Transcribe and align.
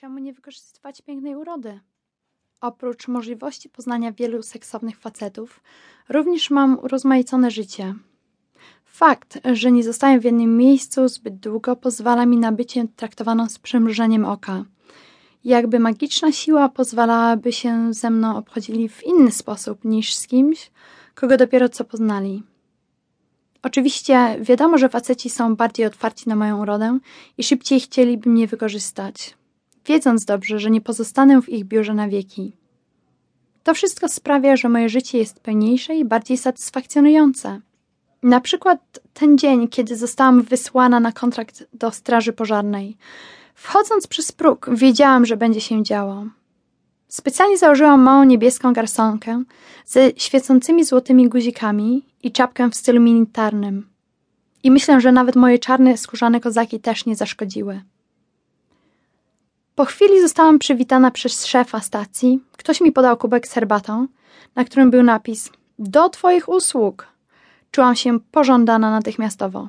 czemu 0.00 0.18
nie 0.18 0.32
wykorzystywać 0.32 1.02
pięknej 1.02 1.36
urody? 1.36 1.80
Oprócz 2.60 3.08
możliwości 3.08 3.68
poznania 3.68 4.12
wielu 4.12 4.42
seksownych 4.42 4.98
facetów, 4.98 5.60
również 6.08 6.50
mam 6.50 6.78
urozmaicone 6.78 7.50
życie. 7.50 7.94
Fakt, 8.84 9.38
że 9.52 9.72
nie 9.72 9.84
zostaję 9.84 10.20
w 10.20 10.24
jednym 10.24 10.56
miejscu 10.56 11.08
zbyt 11.08 11.36
długo, 11.36 11.76
pozwala 11.76 12.26
mi 12.26 12.36
na 12.36 12.52
bycie 12.52 12.84
traktowaną 12.96 13.48
z 13.48 13.58
przymrużeniem 13.58 14.24
oka. 14.24 14.64
Jakby 15.44 15.78
magiczna 15.78 16.32
siła 16.32 16.68
pozwalałaby 16.68 17.52
się 17.52 17.94
ze 17.94 18.10
mną 18.10 18.36
obchodzili 18.36 18.88
w 18.88 19.04
inny 19.04 19.30
sposób 19.30 19.84
niż 19.84 20.14
z 20.14 20.26
kimś, 20.26 20.70
kogo 21.14 21.36
dopiero 21.36 21.68
co 21.68 21.84
poznali. 21.84 22.42
Oczywiście 23.62 24.38
wiadomo, 24.40 24.78
że 24.78 24.88
faceci 24.88 25.30
są 25.30 25.56
bardziej 25.56 25.86
otwarci 25.86 26.28
na 26.28 26.36
moją 26.36 26.62
urodę 26.62 26.98
i 27.38 27.44
szybciej 27.44 27.80
chcieliby 27.80 28.30
mnie 28.30 28.46
wykorzystać, 28.46 29.37
wiedząc 29.88 30.24
dobrze, 30.24 30.58
że 30.58 30.70
nie 30.70 30.80
pozostanę 30.80 31.42
w 31.42 31.48
ich 31.48 31.64
biurze 31.64 31.94
na 31.94 32.08
wieki. 32.08 32.52
To 33.62 33.74
wszystko 33.74 34.08
sprawia, 34.08 34.56
że 34.56 34.68
moje 34.68 34.88
życie 34.88 35.18
jest 35.18 35.40
pełniejsze 35.40 35.96
i 35.96 36.04
bardziej 36.04 36.38
satysfakcjonujące. 36.38 37.60
Na 38.22 38.40
przykład 38.40 39.00
ten 39.14 39.38
dzień, 39.38 39.68
kiedy 39.68 39.96
zostałam 39.96 40.42
wysłana 40.42 41.00
na 41.00 41.12
kontrakt 41.12 41.66
do 41.72 41.90
Straży 41.90 42.32
Pożarnej. 42.32 42.96
Wchodząc 43.54 44.06
przez 44.06 44.32
próg, 44.32 44.70
wiedziałam, 44.72 45.26
że 45.26 45.36
będzie 45.36 45.60
się 45.60 45.82
działo. 45.82 46.26
Specjalnie 47.08 47.58
założyłam 47.58 48.02
małą 48.02 48.24
niebieską 48.24 48.72
garsonkę 48.72 49.42
ze 49.86 50.10
świecącymi 50.16 50.84
złotymi 50.84 51.28
guzikami 51.28 52.04
i 52.22 52.32
czapkę 52.32 52.70
w 52.70 52.74
stylu 52.74 53.00
militarnym. 53.00 53.88
I 54.62 54.70
myślę, 54.70 55.00
że 55.00 55.12
nawet 55.12 55.36
moje 55.36 55.58
czarne 55.58 55.96
skórzane 55.96 56.40
kozaki 56.40 56.80
też 56.80 57.06
nie 57.06 57.16
zaszkodziły. 57.16 57.80
Po 59.78 59.84
chwili 59.84 60.20
zostałam 60.20 60.58
przywitana 60.58 61.10
przez 61.10 61.46
szefa 61.46 61.80
stacji. 61.80 62.40
Ktoś 62.56 62.80
mi 62.80 62.92
podał 62.92 63.16
kubek 63.16 63.48
z 63.48 63.52
herbatą, 63.52 64.06
na 64.56 64.64
którym 64.64 64.90
był 64.90 65.02
napis 65.02 65.50
Do 65.78 66.08
Twoich 66.08 66.48
usług. 66.48 67.06
Czułam 67.70 67.96
się 67.96 68.20
pożądana 68.20 68.90
natychmiastowo. 68.90 69.68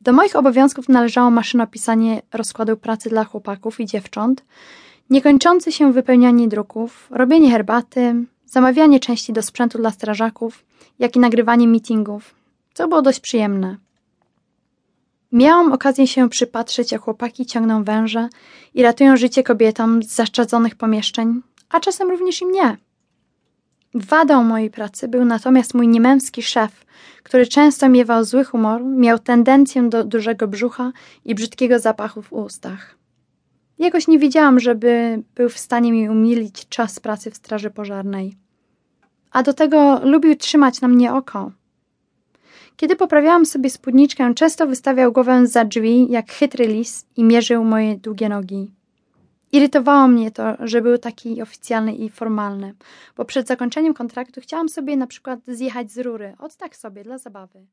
Do 0.00 0.12
moich 0.12 0.36
obowiązków 0.36 0.88
należało 0.88 1.30
maszynopisanie 1.30 2.22
rozkładu 2.32 2.76
pracy 2.76 3.10
dla 3.10 3.24
chłopaków 3.24 3.80
i 3.80 3.86
dziewcząt, 3.86 4.44
niekończące 5.10 5.72
się 5.72 5.92
wypełnianie 5.92 6.48
druków, 6.48 7.06
robienie 7.10 7.50
herbaty, 7.50 8.14
zamawianie 8.46 9.00
części 9.00 9.32
do 9.32 9.42
sprzętu 9.42 9.78
dla 9.78 9.90
strażaków, 9.90 10.64
jak 10.98 11.16
i 11.16 11.18
nagrywanie 11.18 11.68
meetingów, 11.68 12.34
co 12.74 12.88
było 12.88 13.02
dość 13.02 13.20
przyjemne. 13.20 13.76
Miałam 15.32 15.72
okazję 15.72 16.06
się 16.06 16.28
przypatrzeć, 16.28 16.92
jak 16.92 17.02
chłopaki 17.02 17.46
ciągną 17.46 17.84
węże 17.84 18.28
i 18.74 18.82
ratują 18.82 19.16
życie 19.16 19.42
kobietom 19.42 20.02
z 20.02 20.06
zaszczadzonych 20.06 20.74
pomieszczeń, 20.74 21.42
a 21.70 21.80
czasem 21.80 22.10
również 22.10 22.42
i 22.42 22.46
mnie. 22.46 22.76
Wadą 23.94 24.44
mojej 24.44 24.70
pracy 24.70 25.08
był 25.08 25.24
natomiast 25.24 25.74
mój 25.74 25.88
niemęski 25.88 26.42
szef, 26.42 26.84
który 27.22 27.46
często 27.46 27.88
miewał 27.88 28.24
zły 28.24 28.44
humor, 28.44 28.84
miał 28.84 29.18
tendencję 29.18 29.82
do 29.82 30.04
dużego 30.04 30.48
brzucha 30.48 30.92
i 31.24 31.34
brzydkiego 31.34 31.78
zapachu 31.78 32.22
w 32.22 32.32
ustach. 32.32 32.96
Jakoś 33.78 34.08
nie 34.08 34.18
wiedziałam, 34.18 34.60
żeby 34.60 35.22
był 35.34 35.48
w 35.48 35.58
stanie 35.58 35.92
mi 35.92 36.08
umilić 36.08 36.68
czas 36.68 37.00
pracy 37.00 37.30
w 37.30 37.36
straży 37.36 37.70
pożarnej. 37.70 38.36
A 39.30 39.42
do 39.42 39.52
tego 39.52 40.00
lubił 40.04 40.36
trzymać 40.36 40.80
na 40.80 40.88
mnie 40.88 41.14
oko. 41.14 41.50
Kiedy 42.76 42.96
poprawiałam 42.96 43.46
sobie 43.46 43.70
spódniczkę, 43.70 44.34
często 44.34 44.66
wystawiał 44.66 45.12
głowę 45.12 45.46
za 45.46 45.64
drzwi 45.64 46.10
jak 46.10 46.32
chytry 46.32 46.66
lis 46.66 47.06
i 47.16 47.24
mierzył 47.24 47.64
moje 47.64 47.96
długie 47.96 48.28
nogi. 48.28 48.70
Irytowało 49.52 50.08
mnie 50.08 50.30
to, 50.30 50.56
że 50.60 50.82
był 50.82 50.98
taki 50.98 51.42
oficjalny 51.42 51.94
i 51.94 52.10
formalny, 52.10 52.74
bo 53.16 53.24
przed 53.24 53.46
zakończeniem 53.46 53.94
kontraktu 53.94 54.40
chciałam 54.40 54.68
sobie 54.68 54.96
na 54.96 55.06
przykład 55.06 55.40
zjechać 55.46 55.92
z 55.92 55.98
rury, 55.98 56.34
od 56.38 56.56
tak 56.56 56.76
sobie, 56.76 57.04
dla 57.04 57.18
zabawy. 57.18 57.66